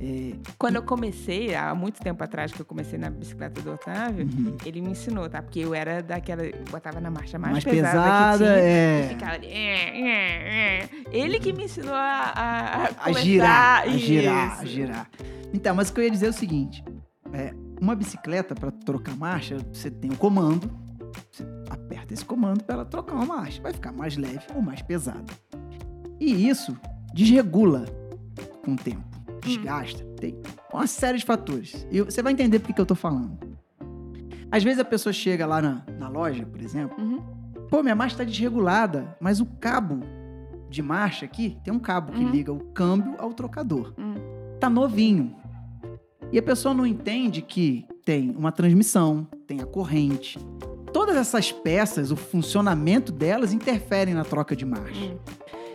É, 0.00 0.32
Quando 0.58 0.76
eu 0.76 0.82
comecei, 0.82 1.54
há 1.56 1.74
muito 1.74 2.00
tempo 2.00 2.22
atrás 2.22 2.52
que 2.52 2.60
eu 2.60 2.64
comecei 2.64 2.98
na 2.98 3.10
bicicleta 3.10 3.60
do 3.60 3.72
Otávio, 3.72 4.26
uhum. 4.26 4.56
Ele 4.64 4.80
me 4.80 4.90
ensinou, 4.92 5.28
tá? 5.28 5.42
Porque 5.42 5.58
eu 5.60 5.74
era 5.74 6.00
daquela. 6.02 6.42
Botava 6.70 7.00
na 7.00 7.10
marcha 7.10 7.36
mais, 7.38 7.52
mais, 7.52 7.64
pesada, 7.64 7.92
pesada, 7.98 8.38
que 8.38 8.44
tinha. 8.44 8.58
é. 8.58 9.08
Ficava 9.08 9.32
ali. 9.32 9.46
"É, 9.48 10.00
é, 10.00 10.78
é". 10.84 10.88
Ele 11.10 11.40
que 11.40 11.52
me 11.52 11.64
ensinou 11.64 11.94
a, 11.94 11.98
a, 11.98 12.84
a 12.84 12.88
A 13.06 13.12
girar, 13.12 13.82
a 13.82 13.88
girar, 13.88 14.60
a 14.60 14.64
girar. 14.64 15.10
Então, 15.52 15.74
mas 15.74 15.88
o 15.88 15.92
que 15.94 16.00
eu 16.00 16.04
ia 16.04 16.10
dizer 16.10 16.26
é 16.26 16.30
o 16.30 16.34
seguinte: 16.34 16.84
é, 17.32 17.54
uma 17.80 17.94
bicicleta, 17.94 18.54
para 18.54 18.70
trocar 18.70 19.16
marcha, 19.16 19.58
você 19.72 19.90
tem 19.90 20.10
o 20.10 20.16
comando, 20.16 20.70
você 21.30 21.44
aperta 21.70 22.12
esse 22.14 22.24
comando 22.24 22.62
para 22.64 22.74
ela 22.76 22.84
trocar 22.84 23.14
uma 23.14 23.26
marcha. 23.26 23.60
Vai 23.62 23.72
ficar 23.72 23.92
mais 23.92 24.16
leve 24.16 24.40
ou 24.54 24.60
mais 24.62 24.82
pesada. 24.82 25.24
E 26.20 26.48
isso 26.48 26.76
desregula 27.14 27.84
com 28.64 28.72
o 28.72 28.76
tempo, 28.76 29.04
desgasta, 29.42 30.04
tem 30.20 30.36
uma 30.72 30.86
série 30.86 31.18
de 31.18 31.24
fatores. 31.24 31.86
E 31.90 32.02
você 32.02 32.22
vai 32.22 32.32
entender 32.32 32.58
por 32.58 32.66
que 32.68 32.72
que 32.74 32.80
eu 32.80 32.86
tô 32.86 32.94
falando. 32.94 33.38
Às 34.50 34.62
vezes 34.64 34.78
a 34.78 34.84
pessoa 34.84 35.12
chega 35.12 35.46
lá 35.46 35.60
na, 35.62 35.82
na 35.98 36.08
loja, 36.08 36.44
por 36.46 36.60
exemplo, 36.60 36.96
Uhum. 37.02 37.38
Pô, 37.70 37.82
minha 37.82 37.94
marcha 37.94 38.16
tá 38.16 38.24
desregulada, 38.24 39.14
mas 39.20 39.40
o 39.40 39.46
cabo 39.46 40.00
de 40.70 40.80
marcha 40.82 41.26
aqui, 41.26 41.58
tem 41.62 41.72
um 41.72 41.78
cabo 41.78 42.12
que 42.12 42.24
Uhum. 42.24 42.30
liga 42.30 42.50
o 42.50 42.58
câmbio 42.72 43.14
ao 43.18 43.34
trocador. 43.34 43.92
Hum. 43.98 44.14
Tá 44.58 44.70
novinho. 44.70 45.36
E 46.30 46.38
a 46.38 46.42
pessoa 46.42 46.74
não 46.74 46.86
entende 46.86 47.40
que 47.40 47.86
tem 48.04 48.34
uma 48.36 48.52
transmissão, 48.52 49.26
tem 49.46 49.60
a 49.60 49.66
corrente. 49.66 50.38
Todas 50.92 51.16
essas 51.16 51.52
peças, 51.52 52.10
o 52.10 52.16
funcionamento 52.16 53.12
delas 53.12 53.52
interferem 53.52 54.14
na 54.14 54.24
troca 54.24 54.54
de 54.54 54.64
marcha. 54.64 55.04
Hum. 55.04 55.18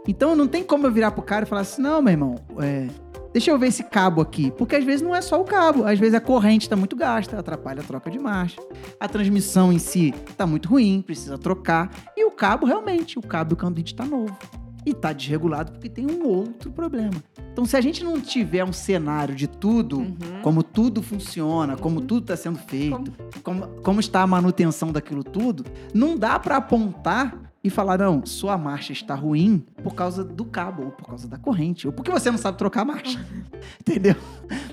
Então 0.07 0.35
não 0.35 0.47
tem 0.47 0.63
como 0.63 0.85
eu 0.85 0.91
virar 0.91 1.11
pro 1.11 1.23
cara 1.23 1.45
e 1.45 1.47
falar 1.47 1.61
assim: 1.61 1.81
não, 1.81 2.01
meu 2.01 2.11
irmão, 2.11 2.35
é, 2.59 2.87
deixa 3.31 3.49
eu 3.49 3.57
ver 3.57 3.67
esse 3.67 3.83
cabo 3.83 4.21
aqui. 4.21 4.51
Porque 4.51 4.75
às 4.75 4.83
vezes 4.83 5.01
não 5.01 5.15
é 5.15 5.21
só 5.21 5.41
o 5.41 5.43
cabo, 5.43 5.85
às 5.85 5.97
vezes 5.97 6.13
a 6.13 6.21
corrente 6.21 6.69
tá 6.69 6.75
muito 6.75 6.95
gasta, 6.95 7.39
atrapalha 7.39 7.81
a 7.81 7.83
troca 7.83 8.11
de 8.11 8.19
marcha. 8.19 8.61
A 8.99 9.07
transmissão 9.07 9.73
em 9.73 9.79
si 9.79 10.13
tá 10.37 10.45
muito 10.45 10.69
ruim, 10.69 11.01
precisa 11.01 11.37
trocar. 11.37 11.89
E 12.15 12.25
o 12.25 12.31
cabo, 12.31 12.65
realmente, 12.65 13.17
o 13.17 13.21
cabo 13.21 13.51
do 13.51 13.55
cambite 13.55 13.95
tá 13.95 14.05
novo. 14.05 14.37
E 14.85 14.93
tá 14.93 15.13
desregulado 15.13 15.71
porque 15.71 15.89
tem 15.89 16.05
um 16.09 16.25
outro 16.27 16.71
problema. 16.71 17.13
Então, 17.51 17.65
se 17.65 17.77
a 17.77 17.81
gente 17.81 18.03
não 18.03 18.19
tiver 18.19 18.63
um 18.63 18.73
cenário 18.73 19.35
de 19.35 19.47
tudo, 19.47 19.99
Uhum. 19.99 20.15
como 20.41 20.63
tudo 20.63 21.01
funciona, 21.01 21.75
como 21.77 21.99
Uhum. 21.99 22.05
tudo 22.07 22.23
está 22.23 22.35
sendo 22.35 22.57
feito, 22.59 23.11
como, 23.43 23.67
como 23.81 23.99
está 23.99 24.21
a 24.21 24.27
manutenção 24.27 24.91
daquilo 24.91 25.23
tudo, 25.23 25.63
não 25.93 26.17
dá 26.17 26.39
para 26.39 26.57
apontar 26.57 27.37
e 27.63 27.69
falar, 27.69 27.97
não, 27.99 28.25
sua 28.25 28.57
marcha 28.57 28.91
está 28.91 29.15
ruim 29.15 29.63
por 29.81 29.93
causa 29.95 30.21
do 30.23 30.43
cabo, 30.43 30.83
ou 30.85 30.91
por 30.91 31.07
causa 31.07 31.27
da 31.29 31.37
corrente, 31.37 31.87
ou 31.87 31.93
porque 31.93 32.11
você 32.11 32.29
não 32.29 32.37
sabe 32.37 32.57
trocar 32.57 32.81
a 32.81 32.85
marcha. 32.85 33.25
Entendeu? 33.79 34.15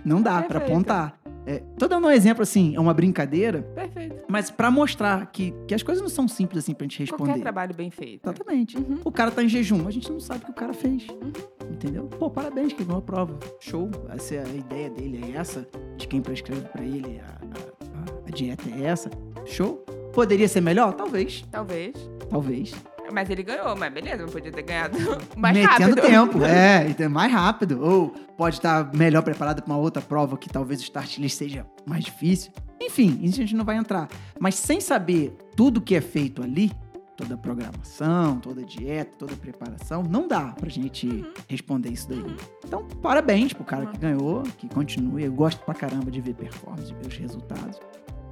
Não 0.04 0.20
dá 0.20 0.42
para 0.42 0.58
apontar. 0.58 1.16
É, 1.46 1.62
tô 1.78 1.88
dando 1.88 2.06
um 2.06 2.10
exemplo 2.10 2.42
assim, 2.42 2.76
é 2.76 2.80
uma 2.80 2.92
brincadeira, 2.94 3.62
Perfeito. 3.74 4.24
mas 4.28 4.50
para 4.50 4.70
mostrar 4.70 5.26
que, 5.32 5.52
que 5.66 5.74
as 5.74 5.82
coisas 5.82 6.02
não 6.02 6.08
são 6.10 6.28
simples 6.28 6.62
assim 6.64 6.74
pra 6.74 6.84
gente 6.84 7.06
Qualquer 7.10 7.24
responder. 7.24 7.40
trabalho 7.42 7.74
bem 7.74 7.90
feito. 7.90 8.24
Exatamente. 8.28 8.76
Uhum. 8.76 8.98
O 9.04 9.10
cara 9.10 9.30
tá 9.30 9.42
em 9.42 9.48
jejum, 9.48 9.88
a 9.88 9.90
gente 9.90 10.10
não 10.12 10.20
sabe 10.20 10.42
o 10.42 10.44
que 10.46 10.50
o 10.50 10.54
cara 10.54 10.72
fez. 10.74 11.06
Uhum. 11.08 11.32
Entendeu? 11.72 12.04
Pô, 12.04 12.28
parabéns 12.30 12.72
que 12.74 12.84
ganhou 12.84 12.98
a 12.98 13.02
prova. 13.02 13.38
Show. 13.58 13.90
Essa 14.10 14.34
é 14.36 14.44
a 14.44 14.48
ideia 14.54 14.90
dele, 14.90 15.24
é 15.32 15.36
essa. 15.38 15.66
De 15.96 16.06
quem 16.06 16.20
prescreve 16.20 16.68
pra 16.68 16.82
ele, 16.84 17.20
a- 17.20 17.40
a- 17.40 18.28
a 18.28 18.30
dieta 18.30 18.64
é 18.70 18.84
essa. 18.84 19.10
Show. 19.46 19.84
Poderia 20.12 20.46
ser 20.48 20.60
melhor? 20.60 20.92
Talvez. 20.92 21.44
Talvez. 21.50 21.94
Talvez. 22.28 22.74
Mas 23.12 23.28
ele 23.30 23.42
ganhou, 23.42 23.76
mas 23.76 23.92
beleza, 23.92 24.22
não 24.24 24.28
podia 24.32 24.52
ter 24.52 24.62
ganhado 24.62 24.96
mais 25.36 25.56
Metendo 25.56 25.96
rápido. 25.96 26.02
tempo. 26.02 26.38
É, 26.44 26.86
então 26.88 27.06
é 27.06 27.08
mais 27.08 27.32
rápido. 27.32 27.80
Ou 27.82 28.10
pode 28.36 28.56
estar 28.56 28.92
melhor 28.94 29.22
preparado 29.22 29.62
pra 29.62 29.72
uma 29.72 29.80
outra 29.80 30.00
prova 30.02 30.36
que 30.36 30.48
talvez 30.48 30.80
o 30.80 30.82
start 30.84 31.18
list 31.18 31.36
seja 31.36 31.66
mais 31.86 32.04
difícil. 32.04 32.52
Enfim, 32.80 33.18
isso 33.22 33.36
a 33.40 33.44
gente 33.44 33.54
não 33.54 33.64
vai 33.64 33.76
entrar. 33.76 34.08
Mas 34.38 34.54
sem 34.54 34.80
saber 34.80 35.36
tudo 35.54 35.80
que 35.80 35.94
é 35.94 36.00
feito 36.00 36.42
ali, 36.42 36.72
toda 37.16 37.34
a 37.34 37.36
programação, 37.36 38.38
toda 38.40 38.62
a 38.62 38.64
dieta, 38.64 39.10
toda 39.18 39.34
a 39.34 39.36
preparação, 39.36 40.02
não 40.02 40.26
dá 40.26 40.46
pra 40.58 40.68
gente 40.70 41.24
responder 41.46 41.90
isso 41.90 42.08
daí. 42.08 42.36
Então, 42.66 42.86
parabéns 43.02 43.52
pro 43.52 43.64
cara 43.64 43.84
que 43.86 43.98
ganhou, 43.98 44.42
que 44.56 44.66
continue. 44.68 45.24
Eu 45.24 45.32
gosto 45.32 45.62
pra 45.64 45.74
caramba 45.74 46.10
de 46.10 46.20
ver 46.20 46.34
performance, 46.34 46.86
de 46.86 46.94
ver 46.94 47.06
os 47.06 47.16
resultados. 47.16 47.78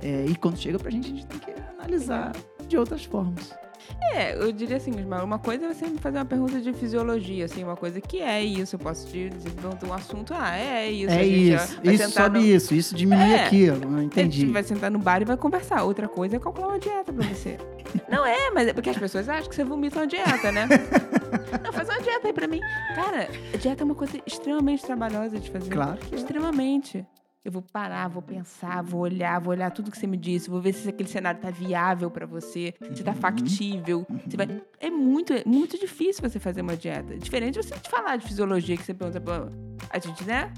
É, 0.00 0.24
e 0.26 0.34
quando 0.36 0.56
chega 0.56 0.78
pra 0.78 0.90
gente, 0.90 1.06
a 1.12 1.14
gente 1.14 1.26
tem 1.26 1.38
que 1.38 1.60
analisar 1.78 2.32
de 2.66 2.78
outras 2.78 3.04
formas. 3.04 3.52
É, 4.14 4.34
eu 4.34 4.50
diria 4.52 4.76
assim, 4.76 4.92
uma 5.04 5.38
coisa 5.38 5.66
é 5.66 5.74
você 5.74 5.86
me 5.86 5.98
fazer 5.98 6.18
uma 6.18 6.24
pergunta 6.24 6.60
de 6.60 6.72
fisiologia, 6.72 7.44
assim, 7.44 7.62
uma 7.64 7.76
coisa 7.76 8.00
que 8.00 8.20
é 8.20 8.42
isso. 8.42 8.76
Eu 8.76 8.80
posso 8.80 9.06
te 9.08 9.28
dizer 9.30 9.50
um 9.86 9.92
assunto, 9.92 10.34
ah, 10.36 10.56
é 10.56 10.90
isso. 10.90 11.10
é 11.12 11.24
isso. 11.26 11.80
Isso 11.84 12.10
sobe 12.10 12.38
no- 12.38 12.44
isso, 12.44 12.74
isso 12.74 12.94
diminui 12.94 13.32
É. 13.32 13.44
aquilo. 13.46 13.92
Eu 13.92 13.98
A 13.98 14.02
entendi. 14.04 14.40
gente 14.42 14.52
vai 14.52 14.62
sentar 14.62 14.90
no 14.90 14.98
bar 14.98 15.22
e 15.22 15.24
vai 15.24 15.36
conversar. 15.36 15.82
Outra 15.84 16.08
coisa 16.08 16.36
é 16.36 16.38
calcular 16.38 16.68
uma 16.68 16.78
dieta 16.78 17.12
pra 17.12 17.26
você. 17.26 17.56
Não 18.08 18.24
é, 18.24 18.50
mas 18.50 18.68
é 18.68 18.72
porque 18.72 18.90
as 18.90 18.98
pessoas 18.98 19.28
acham 19.28 19.48
que 19.48 19.54
você 19.54 19.64
vomita 19.64 19.98
uma 20.00 20.06
dieta, 20.06 20.52
né? 20.52 20.66
Não, 21.62 21.72
faz 21.72 21.88
uma 21.88 22.00
dieta 22.00 22.26
aí 22.28 22.32
pra 22.32 22.46
mim. 22.46 22.60
Cara, 22.94 23.28
dieta 23.58 23.82
é 23.82 23.84
uma 23.84 23.94
coisa 23.94 24.18
extremamente 24.26 24.82
trabalhosa 24.84 25.38
de 25.38 25.50
fazer. 25.50 25.70
Claro 25.70 25.98
que 25.98 26.14
é. 26.14 26.18
Extremamente. 26.18 27.06
Eu 27.48 27.52
vou 27.52 27.62
parar, 27.62 28.08
vou 28.08 28.20
pensar, 28.20 28.82
vou 28.82 29.00
olhar, 29.00 29.40
vou 29.40 29.52
olhar 29.52 29.70
tudo 29.70 29.90
que 29.90 29.96
você 29.96 30.06
me 30.06 30.18
disse, 30.18 30.50
vou 30.50 30.60
ver 30.60 30.74
se 30.74 30.86
aquele 30.86 31.08
cenário 31.08 31.40
tá 31.40 31.48
viável 31.48 32.10
pra 32.10 32.26
você, 32.26 32.74
se 32.92 33.02
tá 33.02 33.12
Uhum. 33.12 33.16
factível. 33.16 34.06
se 34.28 34.36
vai- 34.36 34.60
É 34.78 34.90
muito, 34.90 35.32
é 35.32 35.42
muito 35.46 35.78
difícil 35.80 36.20
você 36.28 36.38
fazer 36.38 36.60
uma 36.60 36.76
dieta. 36.76 37.16
Diferente 37.16 37.58
de 37.58 37.66
você 37.66 37.74
te 37.78 37.88
falar 37.88 38.16
de 38.16 38.26
fisiologia, 38.26 38.76
que 38.76 38.82
você 38.82 38.92
pergunta, 38.92 39.18
pô, 39.18 39.30
a 39.88 39.98
gente, 39.98 40.22
né, 40.24 40.52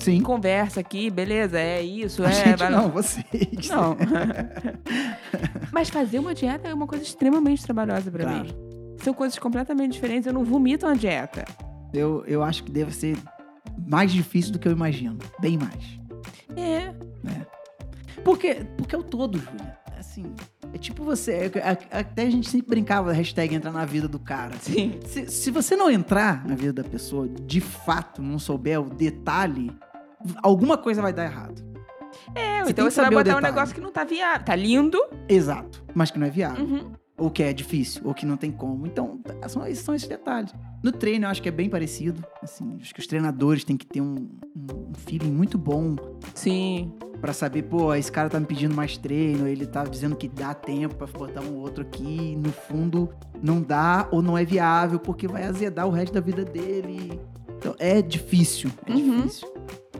Sim. 0.00 0.20
conversa 0.22 0.80
aqui, 0.80 1.08
beleza, 1.08 1.56
é 1.56 1.80
isso, 1.80 2.24
A 2.24 2.28
é. 2.30 2.32
gente 2.32 2.58
vai 2.58 2.68
não, 2.70 2.88
vocês. 2.90 3.68
Não. 3.70 3.96
Mas 5.70 5.88
fazer 5.88 6.18
uma 6.18 6.34
dieta 6.34 6.66
é 6.66 6.74
uma 6.74 6.88
coisa 6.88 7.04
extremamente 7.04 7.62
trabalhosa 7.62 8.10
pra 8.10 8.24
Claro. 8.24 8.44
mim. 8.44 8.54
São 9.04 9.14
coisas 9.14 9.38
completamente 9.38 9.92
diferentes. 9.92 10.26
Eu 10.26 10.32
não 10.32 10.42
vomito 10.42 10.84
uma 10.84 10.96
dieta. 10.96 11.44
Eu, 11.92 12.24
eu 12.26 12.42
acho 12.42 12.64
que 12.64 12.72
deve 12.72 12.92
ser 12.92 13.16
mais 13.86 14.12
difícil 14.12 14.52
do 14.52 14.58
que 14.58 14.66
eu 14.66 14.72
imagino. 14.72 15.18
Bem 15.40 15.56
mais. 15.58 16.02
É. 16.56 16.94
Porque, 18.24 18.54
porque 18.76 18.94
é 18.94 18.98
o 18.98 19.02
todo, 19.02 19.38
Júlia. 19.38 19.78
Assim, 19.98 20.34
é 20.72 20.78
tipo 20.78 21.04
você. 21.04 21.50
é- 21.54 21.60
a- 21.92 21.98
Até 22.00 22.22
a 22.22 22.30
gente 22.30 22.48
sempre 22.48 22.68
brincava 22.68 23.08
da 23.10 23.14
hashtag 23.16 23.54
entrar 23.54 23.72
na 23.72 23.84
vida 23.84 24.06
do 24.08 24.18
cara. 24.18 24.54
Sim. 24.60 24.98
Se, 25.06 25.26
se 25.26 25.50
você 25.50 25.76
não 25.76 25.90
entrar 25.90 26.46
na 26.46 26.54
vida 26.54 26.72
da 26.72 26.84
pessoa, 26.88 27.28
de 27.28 27.60
fato, 27.60 28.22
não 28.22 28.38
souber 28.38 28.80
o 28.80 28.88
detalhe, 28.88 29.70
alguma 30.42 30.78
coisa 30.78 31.02
vai 31.02 31.12
dar 31.12 31.24
errado. 31.24 31.62
É, 32.34 32.62
Você 32.62 32.70
então 32.70 32.88
você 32.90 33.00
vai 33.00 33.10
botar 33.10 33.36
um 33.36 33.40
negócio 33.40 33.74
que 33.74 33.80
não 33.80 33.90
tá 33.90 34.04
viável. 34.04 34.44
Tá 34.44 34.54
lindo. 34.54 34.98
Exato. 35.28 35.82
Mas 35.94 36.10
que 36.10 36.18
não 36.18 36.26
é 36.26 36.30
viável. 36.30 36.64
Uhum. 36.64 36.92
Ou 37.16 37.30
que 37.30 37.42
é 37.44 37.52
difícil, 37.52 38.02
ou 38.04 38.12
que 38.12 38.26
não 38.26 38.36
tem 38.36 38.50
como. 38.50 38.86
Então, 38.86 39.20
são, 39.46 39.64
esses 39.66 39.84
são 39.84 39.94
esses 39.94 40.08
detalhes. 40.08 40.52
No 40.82 40.90
treino, 40.90 41.26
eu 41.26 41.30
acho 41.30 41.40
que 41.40 41.48
é 41.48 41.52
bem 41.52 41.68
parecido. 41.70 42.24
Assim, 42.42 42.76
acho 42.80 42.92
que 42.92 42.98
os 43.00 43.06
treinadores 43.06 43.62
têm 43.62 43.76
que 43.76 43.86
ter 43.86 44.00
um, 44.00 44.28
um 44.56 44.92
feeling 44.94 45.30
muito 45.30 45.56
bom 45.56 45.94
Sim. 46.34 46.92
Pra 47.20 47.32
saber, 47.32 47.62
pô, 47.62 47.94
esse 47.94 48.10
cara 48.12 48.28
tá 48.28 48.38
me 48.40 48.44
pedindo 48.44 48.74
mais 48.74 48.98
treino, 48.98 49.46
ele 49.46 49.64
tá 49.64 49.84
dizendo 49.84 50.14
que 50.16 50.28
dá 50.28 50.52
tempo 50.52 50.94
pra 50.96 51.06
botar 51.06 51.40
um 51.40 51.54
outro 51.54 51.82
aqui, 51.82 52.36
no 52.36 52.52
fundo 52.52 53.08
não 53.40 53.62
dá 53.62 54.06
ou 54.10 54.20
não 54.20 54.36
é 54.36 54.44
viável 54.44 54.98
porque 54.98 55.26
vai 55.28 55.44
azedar 55.44 55.86
o 55.86 55.90
resto 55.90 56.12
da 56.12 56.20
vida 56.20 56.44
dele. 56.44 57.18
Então 57.56 57.74
é 57.78 58.02
difícil, 58.02 58.70
é 58.86 58.92
Uhum. 58.92 59.16
difícil. 59.22 59.48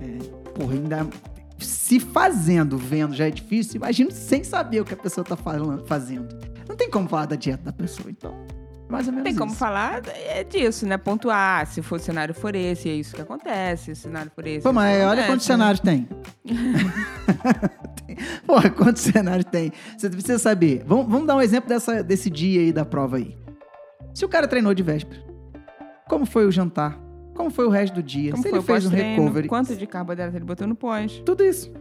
É, 0.00 0.50
porra, 0.50 0.74
ainda 0.74 1.06
se 1.58 1.98
fazendo, 1.98 2.76
vendo 2.76 3.14
já 3.14 3.26
é 3.26 3.30
difícil, 3.30 3.76
imagina 3.76 4.10
sem 4.10 4.44
saber 4.44 4.80
o 4.80 4.84
que 4.84 4.92
a 4.92 4.96
pessoa 4.96 5.24
tá 5.24 5.36
falando, 5.36 5.86
fazendo. 5.86 6.28
Não 6.74 6.78
tem 6.78 6.90
como 6.90 7.08
falar 7.08 7.26
da 7.26 7.36
dieta 7.36 7.62
da 7.62 7.72
pessoa, 7.72 8.10
então, 8.10 8.34
mais 8.88 9.06
ou 9.06 9.12
menos 9.12 9.28
Tem 9.28 9.36
como 9.38 9.50
isso. 9.52 9.58
falar 9.60 10.02
é 10.26 10.42
disso, 10.42 10.84
né? 10.88 10.96
Pontuar. 10.98 11.64
Se 11.68 11.80
for 11.82 11.96
o 11.96 11.98
cenário 12.00 12.34
for 12.34 12.52
esse, 12.56 12.88
é 12.88 12.94
isso 12.94 13.14
que 13.14 13.22
acontece. 13.22 13.84
Se 13.84 13.92
o 13.92 13.96
cenário 13.96 14.32
for 14.34 14.44
esse. 14.44 14.62
Pô, 14.62 14.70
é 14.70 14.72
mas 14.72 14.96
olha 14.96 15.04
acontece. 15.06 15.28
quantos 15.28 15.46
cenários 15.46 15.80
tem. 15.80 16.08
Tem- 16.44 18.16
Porra, 18.44 18.70
quantos 18.70 19.02
cenários 19.02 19.46
tem? 19.50 19.72
Você 19.96 20.10
precisa 20.10 20.38
saber. 20.38 20.82
Vamos, 20.84 21.06
vamos 21.08 21.26
dar 21.28 21.36
um 21.36 21.40
exemplo 21.40 21.68
dessa, 21.68 22.02
desse 22.02 22.28
dia 22.28 22.60
aí 22.60 22.72
da 22.72 22.84
prova 22.84 23.16
aí. 23.18 23.36
Se 24.12 24.24
o 24.24 24.28
cara 24.28 24.48
treinou 24.48 24.74
de 24.74 24.82
véspera, 24.82 25.22
como 26.08 26.26
foi 26.26 26.44
o 26.46 26.50
jantar? 26.50 26.98
Como 27.34 27.50
foi 27.50 27.66
o 27.66 27.70
resto 27.70 27.94
do 27.94 28.02
dia? 28.02 28.30
Como 28.32 28.42
Se 28.42 28.50
foi 28.50 28.58
ele 28.58 28.66
fez 28.66 28.86
um 28.86 28.90
recovery. 28.90 29.48
Quanto 29.48 29.74
de 29.76 29.86
carboidrato 29.86 30.36
ele 30.36 30.44
botou 30.44 30.66
no 30.66 30.74
pós. 30.74 31.22
Tudo 31.24 31.44
isso. 31.44 31.72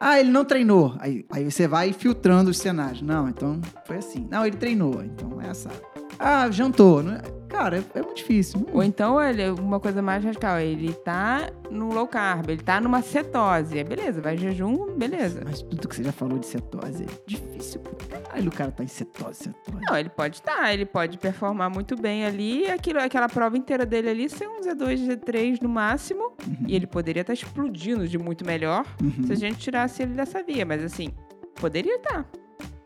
Ah, 0.00 0.20
ele 0.20 0.30
não 0.30 0.44
treinou. 0.44 0.94
Aí, 0.98 1.24
aí 1.30 1.50
você 1.50 1.66
vai 1.66 1.92
filtrando 1.92 2.50
os 2.50 2.58
cenários. 2.58 3.02
Não, 3.02 3.28
então 3.28 3.60
foi 3.84 3.96
assim. 3.96 4.26
Não, 4.30 4.46
ele 4.46 4.56
treinou. 4.56 5.02
Então 5.02 5.40
é 5.42 5.48
essa. 5.48 5.70
Ah, 6.18 6.50
jantou. 6.50 7.02
Não 7.02 7.14
é- 7.14 7.38
Cara, 7.48 7.78
é, 7.78 7.82
é 7.98 8.02
muito 8.02 8.18
difícil. 8.18 8.64
Ou 8.72 8.82
então, 8.84 9.14
olha, 9.14 9.54
uma 9.54 9.80
coisa 9.80 10.02
mais 10.02 10.22
radical, 10.22 10.60
ele 10.60 10.92
tá 10.92 11.48
no 11.70 11.88
low 11.92 12.06
carb, 12.06 12.50
ele 12.50 12.62
tá 12.62 12.78
numa 12.78 13.00
cetose. 13.00 13.78
É 13.78 13.82
beleza, 13.82 14.20
vai 14.20 14.36
jejum, 14.36 14.94
beleza. 14.96 15.40
Mas 15.44 15.62
tudo 15.62 15.88
que 15.88 15.96
você 15.96 16.04
já 16.04 16.12
falou 16.12 16.38
de 16.38 16.44
cetose 16.46 17.04
é 17.04 17.06
difícil. 17.26 17.80
pra 17.80 18.20
Caralho, 18.20 18.48
o 18.48 18.52
cara 18.52 18.70
tá 18.70 18.84
em 18.84 18.86
cetose, 18.86 19.44
cetose. 19.44 19.78
Não, 19.88 19.96
ele 19.96 20.10
pode 20.10 20.36
estar, 20.36 20.72
ele 20.74 20.84
pode 20.84 21.16
performar 21.16 21.70
muito 21.70 21.96
bem 22.00 22.26
ali, 22.26 22.70
aquilo, 22.70 23.00
aquela 23.00 23.28
prova 23.30 23.56
inteira 23.56 23.86
dele 23.86 24.10
ali 24.10 24.28
ser 24.28 24.46
um 24.46 24.60
Z2, 24.60 25.06
Z3 25.08 25.62
no 25.62 25.70
máximo, 25.70 26.34
e 26.66 26.76
ele 26.76 26.86
poderia 26.86 27.22
estar 27.22 27.32
explodindo 27.32 28.06
de 28.06 28.18
muito 28.18 28.44
melhor 28.44 28.84
Uhum. 29.02 29.26
se 29.26 29.32
a 29.32 29.36
gente 29.36 29.56
tirasse 29.58 30.02
ele 30.02 30.12
dessa 30.12 30.42
via, 30.42 30.66
mas 30.66 30.84
assim, 30.84 31.08
poderia 31.54 31.96
estar. 31.96 32.26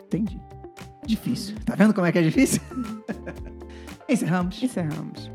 Entendi. 0.07 0.41
Difícil. 1.07 1.57
Tá 1.65 1.75
vendo 1.75 1.93
como 1.93 2.07
é 2.07 2.13
que 2.13 2.19
é 2.19 2.23
difícil? 2.23 2.61
Encerramos. 4.09 4.63
Encerramos. 4.63 5.31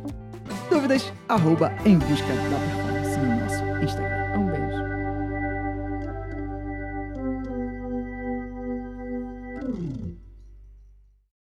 Dúvidas? 0.69 1.11
Arroba 1.27 1.73
em 1.85 1.97
busca 1.97 2.27
da 2.27 2.59
performance 2.59 3.17
no 3.19 3.39
nosso 3.39 3.83
Instagram. 3.83 4.16